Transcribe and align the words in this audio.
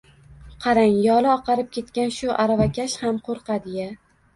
Qarang, 0.65 0.95
yoli 1.09 1.29
oqarib 1.35 1.71
ketgan 1.79 2.17
shu 2.19 2.33
aravakash 2.41 3.01
ham 3.07 3.25
qo‘rqadi-ya 3.33 3.91